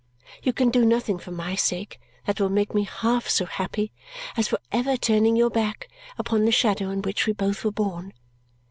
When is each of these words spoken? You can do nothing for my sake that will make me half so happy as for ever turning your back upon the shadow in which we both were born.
You 0.41 0.51
can 0.51 0.71
do 0.71 0.83
nothing 0.83 1.19
for 1.19 1.29
my 1.29 1.53
sake 1.53 1.99
that 2.25 2.39
will 2.41 2.49
make 2.49 2.73
me 2.73 2.85
half 2.85 3.29
so 3.29 3.45
happy 3.45 3.91
as 4.35 4.47
for 4.47 4.57
ever 4.71 4.97
turning 4.97 5.35
your 5.35 5.51
back 5.51 5.89
upon 6.17 6.45
the 6.45 6.51
shadow 6.51 6.89
in 6.89 7.03
which 7.03 7.27
we 7.27 7.33
both 7.33 7.63
were 7.63 7.71
born. 7.71 8.11